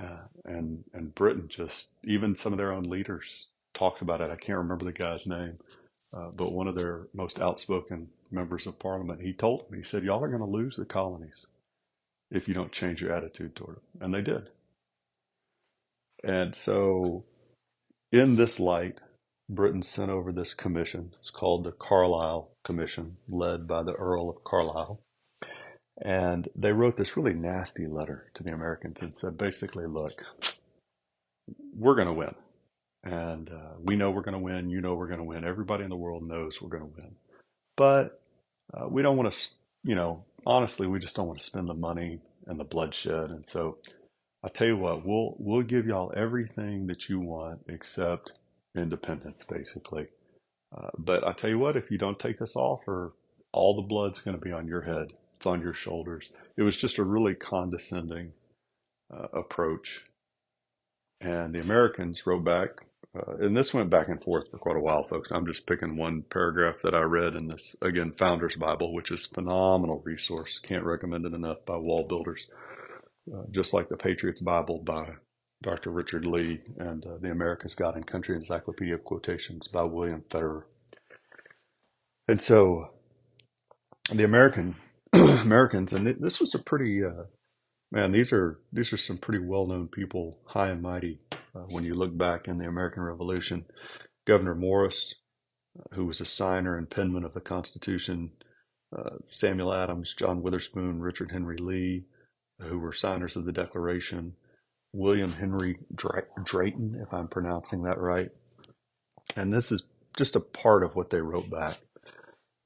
Uh, 0.00 0.24
and 0.46 0.84
and 0.94 1.14
Britain 1.14 1.46
just 1.48 1.90
even 2.04 2.34
some 2.34 2.54
of 2.54 2.56
their 2.56 2.72
own 2.72 2.84
leaders 2.84 3.48
talked 3.74 4.00
about 4.00 4.22
it. 4.22 4.30
I 4.30 4.36
can't 4.36 4.58
remember 4.58 4.86
the 4.86 4.92
guy's 4.92 5.26
name, 5.26 5.58
uh, 6.14 6.30
but 6.36 6.52
one 6.52 6.68
of 6.68 6.74
their 6.74 7.08
most 7.12 7.38
outspoken 7.38 8.08
members 8.30 8.66
of 8.66 8.78
parliament, 8.78 9.20
he 9.20 9.34
told 9.34 9.70
me, 9.70 9.78
he 9.78 9.84
said, 9.84 10.02
y'all 10.02 10.24
are 10.24 10.28
going 10.28 10.40
to 10.40 10.46
lose 10.46 10.76
the 10.76 10.86
colonies 10.86 11.46
if 12.30 12.48
you 12.48 12.54
don't 12.54 12.72
change 12.72 13.02
your 13.02 13.12
attitude 13.12 13.54
toward 13.54 13.76
them. 13.76 13.82
And 14.00 14.14
they 14.14 14.22
did. 14.22 14.48
And 16.24 16.54
so 16.54 17.24
in 18.12 18.36
this 18.36 18.58
light, 18.58 19.00
Britain 19.50 19.82
sent 19.82 20.10
over 20.10 20.32
this 20.32 20.54
commission. 20.54 21.14
It's 21.18 21.30
called 21.30 21.64
the 21.64 21.72
Carlisle 21.72 22.50
Commission, 22.64 23.18
led 23.28 23.68
by 23.68 23.82
the 23.82 23.94
Earl 23.94 24.30
of 24.30 24.44
Carlisle. 24.44 25.00
And 26.02 26.48
they 26.56 26.72
wrote 26.72 26.96
this 26.96 27.16
really 27.16 27.34
nasty 27.34 27.86
letter 27.86 28.30
to 28.34 28.42
the 28.42 28.52
Americans 28.52 29.02
and 29.02 29.16
said, 29.16 29.36
basically, 29.36 29.86
look, 29.86 30.22
we're 31.74 31.96
going 31.96 32.08
to 32.08 32.14
win 32.14 32.34
and 33.04 33.50
uh, 33.50 33.74
we 33.82 33.96
know 33.96 34.10
we're 34.10 34.22
going 34.22 34.34
to 34.34 34.38
win. 34.38 34.70
You 34.70 34.80
know 34.80 34.94
we're 34.94 35.06
going 35.06 35.18
to 35.20 35.24
win. 35.24 35.44
Everybody 35.44 35.84
in 35.84 35.90
the 35.90 35.96
world 35.96 36.26
knows 36.26 36.60
we're 36.60 36.68
going 36.68 36.90
to 36.90 36.96
win, 37.02 37.14
but 37.76 38.20
uh, 38.74 38.88
we 38.88 39.02
don't 39.02 39.16
want 39.16 39.32
to. 39.32 39.38
You 39.82 39.94
know, 39.94 40.24
honestly, 40.46 40.86
we 40.86 40.98
just 40.98 41.16
don't 41.16 41.26
want 41.26 41.38
to 41.38 41.44
spend 41.44 41.68
the 41.68 41.74
money 41.74 42.20
and 42.46 42.60
the 42.60 42.64
bloodshed. 42.64 43.30
And 43.30 43.46
so, 43.46 43.78
I 44.44 44.48
tell 44.48 44.66
you 44.66 44.76
what, 44.76 45.06
we'll 45.06 45.34
we'll 45.38 45.62
give 45.62 45.86
y'all 45.86 46.12
everything 46.14 46.86
that 46.88 47.08
you 47.08 47.20
want 47.20 47.60
except 47.68 48.32
independence, 48.76 49.42
basically. 49.48 50.06
Uh, 50.76 50.88
but 50.98 51.26
I 51.26 51.32
tell 51.32 51.50
you 51.50 51.58
what, 51.58 51.76
if 51.76 51.90
you 51.90 51.98
don't 51.98 52.18
take 52.18 52.38
this 52.38 52.56
offer, 52.56 53.12
all 53.52 53.74
the 53.74 53.82
blood's 53.82 54.20
going 54.20 54.38
to 54.38 54.44
be 54.44 54.52
on 54.52 54.68
your 54.68 54.82
head. 54.82 55.12
It's 55.36 55.46
on 55.46 55.60
your 55.60 55.74
shoulders. 55.74 56.30
It 56.56 56.62
was 56.62 56.76
just 56.76 56.98
a 56.98 57.04
really 57.04 57.34
condescending 57.34 58.32
uh, 59.12 59.26
approach. 59.32 60.04
And 61.20 61.54
the 61.54 61.60
Americans 61.60 62.26
wrote 62.26 62.44
back 62.44 62.82
uh, 63.16 63.36
and 63.38 63.56
this 63.56 63.74
went 63.74 63.90
back 63.90 64.08
and 64.08 64.22
forth 64.22 64.50
for 64.50 64.58
quite 64.58 64.76
a 64.76 64.80
while, 64.80 65.02
folks. 65.02 65.32
I'm 65.32 65.46
just 65.46 65.66
picking 65.66 65.96
one 65.96 66.22
paragraph 66.22 66.78
that 66.82 66.94
I 66.94 67.00
read 67.00 67.34
in 67.34 67.48
this, 67.48 67.74
again, 67.82 68.12
Founders 68.12 68.54
Bible, 68.54 68.94
which 68.94 69.10
is 69.10 69.26
phenomenal 69.26 70.00
resource. 70.04 70.60
Can't 70.60 70.84
recommend 70.84 71.26
it 71.26 71.34
enough 71.34 71.64
by 71.66 71.74
WallBuilders. 71.74 72.42
Uh, 73.32 73.42
just 73.50 73.74
like 73.74 73.88
the 73.88 73.96
Patriots 73.96 74.40
Bible 74.40 74.78
by 74.78 75.14
Dr. 75.62 75.90
Richard 75.90 76.24
Lee 76.24 76.60
and 76.78 77.04
uh, 77.04 77.18
the 77.20 77.30
America's 77.30 77.74
God 77.74 77.94
and 77.94 78.06
Country 78.06 78.34
Encyclopedia 78.34 78.94
of 78.94 79.04
Quotations 79.04 79.68
by 79.68 79.82
William 79.82 80.24
Federer. 80.30 80.62
And 82.28 82.40
so 82.40 82.90
the 84.10 84.24
American 84.24 84.76
Americans, 85.12 85.92
and 85.92 86.06
this 86.20 86.40
was 86.40 86.54
a 86.54 86.58
pretty 86.58 87.04
uh, 87.04 87.24
man. 87.90 88.12
These 88.12 88.32
are 88.32 88.60
these 88.72 88.92
are 88.92 88.96
some 88.96 89.18
pretty 89.18 89.44
well 89.44 89.66
known 89.66 89.88
people, 89.88 90.38
high 90.46 90.68
and 90.68 90.82
mighty 90.82 91.20
uh, 91.54 91.66
when 91.70 91.84
you 91.84 91.94
look 91.94 92.16
back 92.16 92.48
in 92.48 92.58
the 92.58 92.66
American 92.66 93.02
Revolution. 93.02 93.66
Gouverneur 94.26 94.54
Morris, 94.54 95.14
uh, 95.78 95.94
who 95.94 96.06
was 96.06 96.20
a 96.20 96.24
signer 96.24 96.76
and 96.76 96.88
penman 96.88 97.24
of 97.24 97.34
the 97.34 97.40
Constitution, 97.40 98.30
uh, 98.96 99.16
Samuel 99.28 99.74
Adams, 99.74 100.14
John 100.14 100.42
Witherspoon, 100.42 101.00
Richard 101.00 101.32
Henry 101.32 101.58
Lee, 101.58 102.04
who 102.60 102.78
were 102.78 102.92
signers 102.92 103.36
of 103.36 103.44
the 103.44 103.52
Declaration, 103.52 104.34
William 104.92 105.32
Henry 105.32 105.78
Drayton, 105.94 107.00
if 107.00 107.12
I'm 107.14 107.28
pronouncing 107.28 107.82
that 107.84 107.98
right. 107.98 108.30
And 109.36 109.52
this 109.52 109.70
is 109.70 109.88
just 110.16 110.36
a 110.36 110.40
part 110.40 110.82
of 110.82 110.96
what 110.96 111.10
they 111.10 111.20
wrote 111.20 111.50
back. 111.50 111.78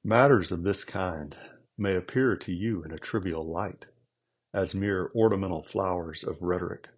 Matters 0.03 0.51
of 0.51 0.63
this 0.63 0.83
kind 0.83 1.35
may 1.77 1.95
appear 1.95 2.35
to 2.35 2.51
you 2.51 2.83
in 2.83 2.91
a 2.91 2.97
trivial 2.97 3.45
light, 3.45 3.85
as 4.53 4.73
mere 4.73 5.11
ornamental 5.15 5.61
flowers 5.61 6.23
of 6.23 6.41
rhetoric, 6.41 6.89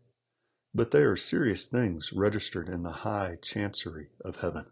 but 0.73 0.91
they 0.91 1.01
are 1.01 1.17
serious 1.17 1.67
things 1.67 2.13
registered 2.13 2.69
in 2.69 2.83
the 2.83 2.91
high 2.91 3.37
chancery 3.41 4.07
of 4.23 4.37
heaven. 4.37 4.65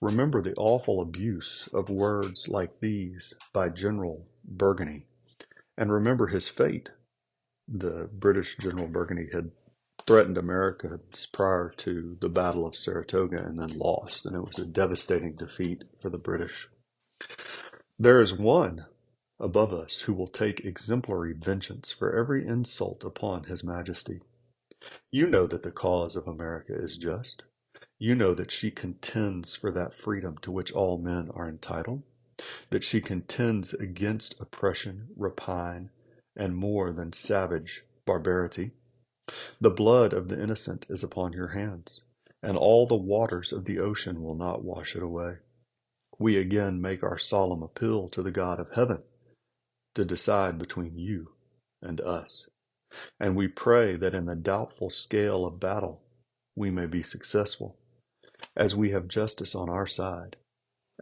Remember 0.00 0.42
the 0.42 0.54
awful 0.54 1.00
abuse 1.00 1.68
of 1.72 1.88
words 1.88 2.48
like 2.48 2.80
these 2.80 3.34
by 3.52 3.68
General 3.68 4.26
Burgoyne, 4.44 5.04
and 5.76 5.92
remember 5.92 6.28
his 6.28 6.48
fate. 6.48 6.90
The 7.68 8.08
British 8.12 8.56
General 8.58 8.88
Burgoyne 8.88 9.28
had 9.32 9.50
threatened 10.06 10.36
America 10.36 11.00
prior 11.32 11.70
to 11.78 12.16
the 12.20 12.28
Battle 12.28 12.66
of 12.66 12.76
Saratoga 12.76 13.38
and 13.38 13.58
then 13.58 13.78
lost, 13.78 14.26
and 14.26 14.34
it 14.34 14.44
was 14.44 14.58
a 14.58 14.66
devastating 14.66 15.36
defeat 15.36 15.84
for 16.00 16.10
the 16.10 16.18
British. 16.18 16.68
There 17.98 18.20
is 18.20 18.32
one 18.32 18.86
above 19.38 19.72
us 19.72 20.00
who 20.00 20.14
will 20.14 20.28
take 20.28 20.64
exemplary 20.64 21.32
vengeance 21.32 21.92
for 21.92 22.16
every 22.16 22.46
insult 22.46 23.04
upon 23.04 23.44
His 23.44 23.62
Majesty. 23.62 24.22
You 25.10 25.26
know 25.28 25.46
that 25.46 25.62
the 25.62 25.70
cause 25.70 26.16
of 26.16 26.26
America 26.26 26.74
is 26.74 26.98
just. 26.98 27.44
You 27.98 28.16
know 28.16 28.34
that 28.34 28.50
she 28.50 28.72
contends 28.72 29.54
for 29.54 29.70
that 29.70 29.94
freedom 29.94 30.36
to 30.42 30.50
which 30.50 30.72
all 30.72 30.98
men 30.98 31.30
are 31.34 31.48
entitled, 31.48 32.02
that 32.70 32.82
she 32.82 33.00
contends 33.00 33.72
against 33.72 34.40
oppression, 34.40 35.08
rapine, 35.16 35.90
and 36.36 36.56
more 36.56 36.92
than 36.92 37.12
savage 37.12 37.84
barbarity. 38.04 38.72
The 39.60 39.70
blood 39.70 40.12
of 40.12 40.28
the 40.28 40.40
innocent 40.40 40.86
is 40.88 41.04
upon 41.04 41.32
your 41.32 41.48
hands, 41.48 42.02
and 42.42 42.56
all 42.56 42.86
the 42.86 42.96
waters 42.96 43.52
of 43.52 43.64
the 43.64 43.78
ocean 43.78 44.22
will 44.22 44.34
not 44.34 44.64
wash 44.64 44.96
it 44.96 45.02
away. 45.02 45.38
We 46.18 46.36
again 46.36 46.80
make 46.80 47.02
our 47.02 47.18
solemn 47.18 47.62
appeal 47.62 48.08
to 48.10 48.22
the 48.22 48.30
God 48.30 48.60
of 48.60 48.72
heaven 48.74 49.02
to 49.94 50.04
decide 50.04 50.58
between 50.58 50.98
you 50.98 51.32
and 51.80 52.00
us, 52.00 52.48
and 53.20 53.36
we 53.36 53.48
pray 53.48 53.96
that 53.96 54.14
in 54.14 54.26
the 54.26 54.36
doubtful 54.36 54.90
scale 54.90 55.44
of 55.46 55.60
battle 55.60 56.02
we 56.54 56.70
may 56.70 56.86
be 56.86 57.02
successful 57.02 57.78
as 58.56 58.76
we 58.76 58.90
have 58.90 59.08
justice 59.08 59.54
on 59.54 59.68
our 59.68 59.86
side, 59.86 60.36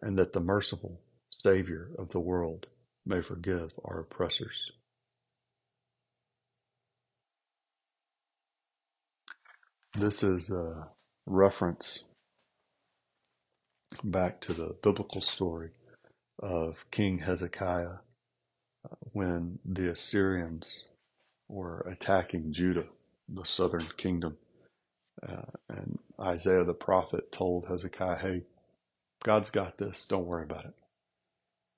and 0.02 0.18
that 0.18 0.32
the 0.32 0.40
merciful 0.40 1.00
Savior 1.30 1.90
of 1.98 2.10
the 2.10 2.20
world 2.20 2.66
may 3.06 3.22
forgive 3.22 3.72
our 3.84 4.00
oppressors. 4.00 4.72
This 9.98 10.22
is 10.22 10.50
a 10.50 10.88
reference 11.26 12.04
back 14.04 14.40
to 14.42 14.54
the 14.54 14.76
biblical 14.82 15.20
story 15.20 15.70
of 16.40 16.76
King 16.92 17.18
Hezekiah 17.18 17.98
uh, 18.84 18.96
when 19.12 19.58
the 19.64 19.90
Assyrians 19.90 20.84
were 21.48 21.80
attacking 21.90 22.52
Judah, 22.52 22.86
the 23.28 23.44
southern 23.44 23.86
kingdom. 23.96 24.38
Uh, 25.26 25.42
and 25.68 25.98
Isaiah 26.20 26.64
the 26.64 26.74
prophet 26.74 27.32
told 27.32 27.66
Hezekiah, 27.66 28.18
hey, 28.18 28.42
God's 29.24 29.50
got 29.50 29.78
this. 29.78 30.06
Don't 30.06 30.26
worry 30.26 30.44
about 30.44 30.66
it. 30.66 30.74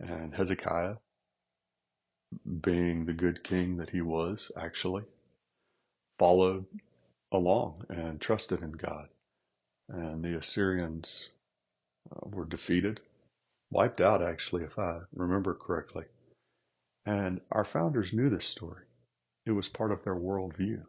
And 0.00 0.34
Hezekiah, 0.34 0.96
being 2.62 3.06
the 3.06 3.14
good 3.14 3.44
king 3.44 3.78
that 3.78 3.90
he 3.90 4.02
was, 4.02 4.52
actually 4.56 5.04
followed 6.18 6.66
along 7.32 7.84
and 7.88 8.20
trusted 8.20 8.62
in 8.62 8.72
God. 8.72 9.08
And 9.88 10.24
the 10.24 10.36
Assyrians 10.36 11.30
uh, 12.10 12.28
were 12.28 12.44
defeated, 12.44 13.00
wiped 13.70 14.00
out, 14.00 14.22
actually, 14.22 14.64
if 14.64 14.78
I 14.78 15.00
remember 15.14 15.54
correctly. 15.54 16.04
And 17.04 17.40
our 17.50 17.64
founders 17.64 18.12
knew 18.12 18.30
this 18.30 18.46
story. 18.46 18.84
It 19.44 19.52
was 19.52 19.68
part 19.68 19.90
of 19.90 20.04
their 20.04 20.14
worldview. 20.14 20.82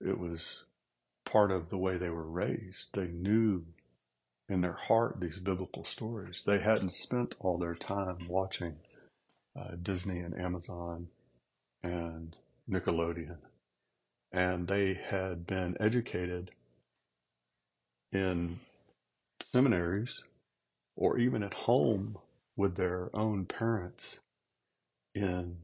It 0.00 0.18
was 0.18 0.64
part 1.24 1.50
of 1.50 1.70
the 1.70 1.78
way 1.78 1.96
they 1.96 2.10
were 2.10 2.28
raised. 2.28 2.90
They 2.94 3.08
knew 3.08 3.64
in 4.48 4.60
their 4.60 4.74
heart 4.74 5.20
these 5.20 5.38
biblical 5.38 5.84
stories. 5.84 6.44
They 6.46 6.60
hadn't 6.60 6.94
spent 6.94 7.34
all 7.40 7.58
their 7.58 7.74
time 7.74 8.18
watching 8.28 8.76
uh, 9.58 9.76
Disney 9.82 10.20
and 10.20 10.38
Amazon 10.38 11.08
and 11.82 12.36
Nickelodeon. 12.70 13.38
And 14.34 14.68
they 14.68 14.94
had 15.10 15.46
been 15.46 15.76
educated 15.80 16.50
in 18.12 18.60
seminaries 19.42 20.24
or 20.96 21.18
even 21.18 21.42
at 21.44 21.54
home 21.54 22.18
with 22.56 22.76
their 22.76 23.10
own 23.14 23.46
parents 23.46 24.20
in 25.14 25.58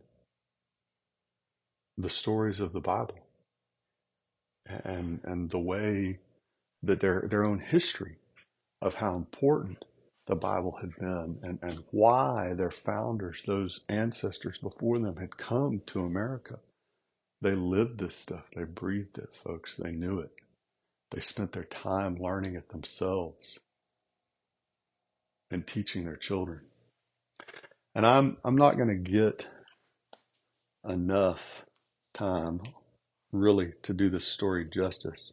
the 1.98 2.11
stories 2.11 2.61
of 2.61 2.72
the 2.72 2.80
Bible 2.80 3.18
and 4.85 5.20
and 5.24 5.50
the 5.50 5.59
way 5.59 6.18
that 6.83 7.00
their 7.00 7.26
their 7.28 7.44
own 7.44 7.61
history 7.61 8.16
of 8.83 8.94
how 8.96 9.16
important 9.16 9.85
the 10.26 10.37
Bible 10.37 10.78
had 10.80 10.96
been 10.96 11.38
and, 11.42 11.59
and 11.62 11.85
why 11.90 12.54
their 12.54 12.70
founders, 12.70 13.42
those 13.46 13.80
ancestors 13.88 14.59
before 14.59 14.98
them, 15.00 15.16
had 15.16 15.37
come 15.37 15.83
to 15.87 16.04
America. 16.04 16.61
They 17.42 17.53
lived 17.55 18.00
this 18.00 18.16
stuff. 18.16 18.44
They 18.55 18.64
breathed 18.64 19.18
it, 19.18 19.31
folks. 19.44 19.76
They 19.76 19.92
knew 19.92 20.18
it. 20.20 20.31
They 21.11 21.20
spent 21.20 21.53
their 21.53 21.64
time 21.64 22.16
learning 22.20 22.55
it 22.55 22.68
themselves 22.68 23.59
and 25.50 25.66
teaching 25.66 26.05
their 26.05 26.16
children. 26.16 26.61
And 27.94 28.07
I'm 28.07 28.37
I'm 28.44 28.57
not 28.57 28.76
going 28.76 28.88
to 28.88 29.11
get 29.11 29.48
enough 30.88 31.40
time 32.14 32.61
really 33.33 33.72
to 33.83 33.94
do 33.94 34.11
this 34.11 34.26
story 34.26 34.64
justice. 34.64 35.33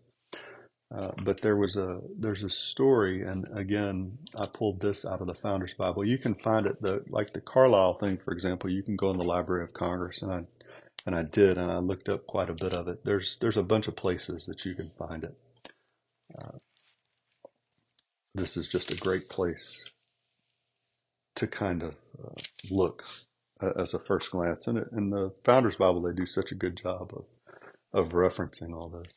Uh, 0.95 1.11
but 1.23 1.41
there 1.41 1.57
was 1.57 1.75
a 1.75 1.99
there's 2.17 2.45
a 2.45 2.49
story, 2.49 3.21
and 3.21 3.45
again, 3.53 4.17
I 4.39 4.45
pulled 4.45 4.79
this 4.79 5.05
out 5.05 5.19
of 5.19 5.27
the 5.27 5.33
Founders 5.33 5.73
Bible. 5.73 6.05
You 6.05 6.17
can 6.17 6.33
find 6.33 6.65
it 6.65 6.81
the 6.81 7.03
like 7.09 7.33
the 7.33 7.41
Carlisle 7.41 7.95
thing, 7.95 8.17
for 8.17 8.31
example. 8.31 8.69
You 8.69 8.83
can 8.83 8.95
go 8.95 9.09
in 9.11 9.17
the 9.17 9.25
Library 9.25 9.63
of 9.63 9.73
Congress, 9.73 10.21
and 10.21 10.31
I 10.31 10.43
and 11.07 11.15
I 11.15 11.23
did, 11.23 11.57
and 11.57 11.71
I 11.71 11.79
looked 11.79 12.09
up 12.09 12.27
quite 12.27 12.51
a 12.51 12.55
bit 12.55 12.73
of 12.73 12.89
it. 12.89 13.05
There's 13.05 13.37
there's 13.37 13.57
a 13.57 13.63
bunch 13.63 13.87
of 13.87 13.95
places 13.95 14.45
that 14.47 14.65
you 14.65 14.75
can 14.75 14.89
find 14.89 15.23
it. 15.25 15.35
Uh, 16.37 16.59
this 18.35 18.57
is 18.57 18.69
just 18.69 18.93
a 18.93 18.97
great 18.97 19.29
place 19.29 19.85
to 21.37 21.47
kind 21.47 21.83
of 21.83 21.95
uh, 22.23 22.41
look 22.69 23.05
uh, 23.61 23.71
as 23.77 23.93
a 23.93 23.99
first 23.99 24.31
glance. 24.31 24.67
And 24.67 24.85
in 24.91 25.09
the 25.11 25.33
Founders 25.45 25.77
Bible, 25.77 26.01
they 26.03 26.13
do 26.13 26.27
such 26.27 26.51
a 26.51 26.55
good 26.55 26.77
job 26.77 27.13
of 27.15 27.25
of 27.93 28.11
referencing 28.11 28.73
all 28.75 28.89
this. 28.89 29.13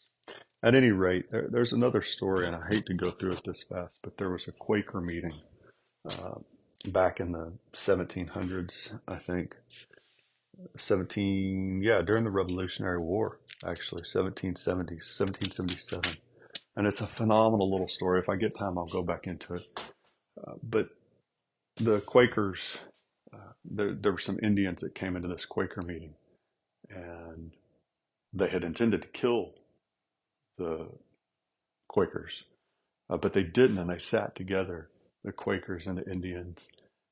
At 0.62 0.76
any 0.76 0.92
rate, 0.92 1.30
there, 1.30 1.48
there's 1.50 1.72
another 1.72 2.02
story, 2.02 2.46
and 2.46 2.56
I 2.56 2.68
hate 2.70 2.86
to 2.86 2.94
go 2.94 3.10
through 3.10 3.32
it 3.32 3.42
this 3.44 3.64
fast, 3.64 3.98
but 4.02 4.18
there 4.18 4.30
was 4.30 4.48
a 4.48 4.52
Quaker 4.52 5.00
meeting 5.00 5.34
uh, 6.08 6.36
back 6.86 7.20
in 7.20 7.32
the 7.32 7.52
1700s, 7.74 8.98
I 9.08 9.18
think. 9.18 9.56
17, 10.76 11.82
yeah, 11.82 12.02
during 12.02 12.24
the 12.24 12.30
Revolutionary 12.30 12.98
War, 12.98 13.38
actually, 13.64 14.02
1770, 14.02 14.94
1777. 14.96 16.18
And 16.76 16.86
it's 16.86 17.00
a 17.00 17.06
phenomenal 17.06 17.70
little 17.70 17.88
story. 17.88 18.20
If 18.20 18.28
I 18.28 18.36
get 18.36 18.54
time, 18.54 18.78
I'll 18.78 18.86
go 18.86 19.02
back 19.02 19.26
into 19.26 19.54
it. 19.54 19.66
Uh, 20.46 20.54
but 20.62 20.90
the 21.76 22.00
Quakers, 22.00 22.78
uh, 23.34 23.52
there, 23.64 23.92
there 23.94 24.12
were 24.12 24.18
some 24.18 24.38
Indians 24.42 24.80
that 24.80 24.94
came 24.94 25.16
into 25.16 25.28
this 25.28 25.46
Quaker 25.46 25.82
meeting, 25.82 26.14
and 26.90 27.52
they 28.32 28.48
had 28.48 28.64
intended 28.64 29.02
to 29.02 29.08
kill 29.08 29.52
the 30.58 30.88
Quakers, 31.88 32.44
uh, 33.10 33.16
but 33.16 33.32
they 33.32 33.42
didn't, 33.42 33.78
and 33.78 33.90
they 33.90 33.98
sat 33.98 34.34
together, 34.36 34.88
the 35.24 35.32
Quakers 35.32 35.86
and 35.86 35.98
the 35.98 36.10
Indians, 36.10 36.68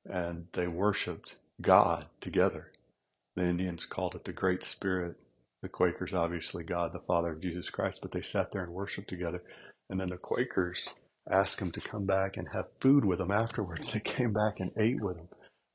and 0.07 0.47
they 0.53 0.67
worshiped 0.67 1.37
God 1.61 2.07
together. 2.21 2.73
The 3.39 3.45
Indians 3.45 3.87
called 3.87 4.17
it 4.17 4.25
the 4.25 4.33
Great 4.33 4.65
Spirit. 4.65 5.15
The 5.63 5.69
Quakers, 5.69 6.13
obviously, 6.13 6.65
God, 6.65 6.93
the 6.93 6.99
Father 6.99 7.31
of 7.31 7.41
Jesus 7.41 7.71
Christ, 7.71 8.01
but 8.03 8.11
they 8.11 8.21
sat 8.21 8.51
there 8.51 8.65
and 8.65 8.73
worshiped 8.73 9.09
together. 9.09 9.45
And 9.89 10.01
then 10.01 10.09
the 10.09 10.17
Quakers 10.17 10.93
asked 11.31 11.61
them 11.61 11.71
to 11.71 11.81
come 11.81 12.05
back 12.05 12.37
and 12.37 12.49
have 12.49 12.67
food 12.81 13.05
with 13.05 13.21
them 13.21 13.31
afterwards. 13.31 13.91
They 13.93 14.01
came 14.01 14.33
back 14.33 14.59
and 14.59 14.73
ate 14.77 15.01
with 15.01 15.19
them, 15.19 15.29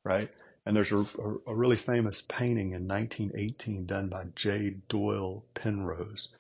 right? 0.04 0.30
And 0.66 0.76
there's 0.76 0.92
a, 0.92 1.06
a, 1.48 1.56
really 1.56 1.78
famous 1.78 2.24
painting 2.28 2.74
in 2.74 2.86
1918 2.86 3.86
done 3.86 4.10
by 4.10 4.26
J. 4.36 4.76
Doyle 4.90 5.46
Penrose. 5.54 6.36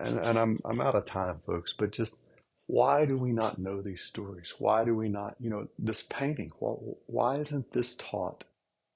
And, 0.00 0.18
and 0.18 0.36
I'm, 0.36 0.58
I'm 0.64 0.80
out 0.80 0.96
of 0.96 1.06
time, 1.06 1.42
folks, 1.46 1.74
but 1.78 1.92
just 1.92 2.18
why 2.66 3.04
do 3.04 3.16
we 3.16 3.30
not 3.30 3.58
know 3.58 3.82
these 3.82 4.02
stories? 4.02 4.52
Why 4.58 4.84
do 4.84 4.96
we 4.96 5.08
not, 5.08 5.36
you 5.38 5.50
know, 5.50 5.68
this 5.78 6.02
painting, 6.02 6.50
why, 6.58 6.72
why 7.06 7.36
isn't 7.36 7.72
this 7.72 7.94
taught 7.94 8.42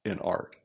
in 0.04 0.18
art? 0.18 0.56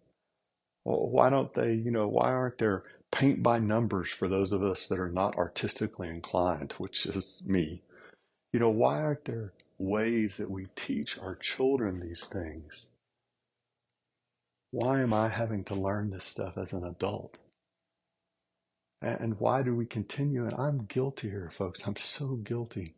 Well, 0.85 1.07
why 1.09 1.29
don't 1.29 1.53
they, 1.53 1.73
you 1.73 1.91
know, 1.91 2.07
why 2.07 2.31
aren't 2.31 2.57
there 2.57 2.83
paint 3.13 3.43
by 3.43 3.59
numbers 3.59 4.09
for 4.09 4.27
those 4.27 4.51
of 4.51 4.63
us 4.63 4.87
that 4.87 4.99
are 4.99 5.11
not 5.11 5.37
artistically 5.37 6.09
inclined, 6.09 6.73
which 6.73 7.05
is 7.05 7.43
me. 7.45 7.81
You 8.51 8.59
know, 8.59 8.71
why 8.71 9.01
aren't 9.01 9.25
there 9.25 9.53
ways 9.77 10.37
that 10.37 10.49
we 10.49 10.67
teach 10.75 11.17
our 11.19 11.35
children 11.35 11.99
these 11.99 12.25
things? 12.25 12.87
Why 14.71 15.01
am 15.01 15.13
I 15.13 15.29
having 15.29 15.63
to 15.65 15.75
learn 15.75 16.09
this 16.09 16.25
stuff 16.25 16.57
as 16.57 16.73
an 16.73 16.83
adult? 16.83 17.37
And 19.01 19.39
why 19.39 19.61
do 19.61 19.75
we 19.75 19.85
continue? 19.85 20.45
And 20.45 20.55
I'm 20.55 20.85
guilty 20.85 21.29
here, 21.29 21.51
folks. 21.55 21.85
I'm 21.85 21.97
so 21.97 22.35
guilty. 22.35 22.95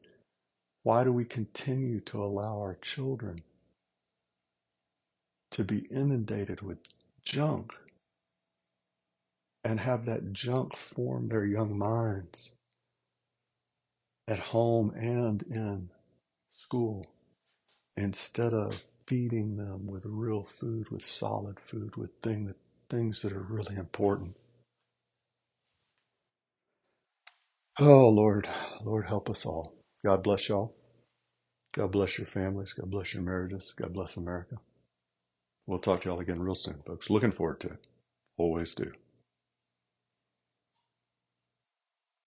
Why 0.84 1.04
do 1.04 1.12
we 1.12 1.26
continue 1.26 2.00
to 2.02 2.24
allow 2.24 2.60
our 2.60 2.78
children 2.82 3.42
to 5.52 5.64
be 5.64 5.88
inundated 5.92 6.62
with 6.62 6.78
junk 7.26 7.74
and 9.64 9.80
have 9.80 10.06
that 10.06 10.32
junk 10.34 10.76
form 10.78 11.28
their 11.28 11.46
young 11.46 11.78
minds 11.78 12.52
at 14.28 14.40
home 14.40 14.92
and 14.96 15.44
in 15.44 15.90
school 16.52 17.08
instead 17.98 18.54
of 18.54 18.84
feeding 19.08 19.58
them 19.58 19.88
with 19.88 20.04
real 20.06 20.44
food, 20.44 20.90
with 20.90 21.06
solid 21.06 21.60
food, 21.60 21.96
with 21.96 22.12
thing 22.24 22.46
that, 22.48 22.56
things 22.90 23.22
that 23.22 23.34
are 23.34 23.46
really 23.50 23.76
important. 23.76 24.36
Oh, 27.80 28.10
Lord, 28.10 28.48
Lord, 28.84 29.06
help 29.08 29.30
us 29.30 29.46
all. 29.46 29.74
God 30.06 30.24
bless 30.24 30.50
y'all. 30.50 30.76
God 31.76 31.92
bless 31.92 32.18
your 32.18 32.28
families. 32.28 32.74
God 32.74 32.90
bless 32.90 33.14
your 33.14 33.24
marriages. 33.24 33.74
God 33.78 33.94
bless 33.94 34.18
America. 34.18 34.58
We'll 35.68 35.80
talk 35.80 36.02
to 36.02 36.10
y'all 36.10 36.20
again 36.20 36.42
real 36.42 36.56
soon, 36.56 36.82
folks. 36.86 37.10
Looking 37.10 37.32
forward 37.32 37.60
to 37.62 37.68
it. 37.70 37.88
Always 38.38 38.76
do. 38.76 38.92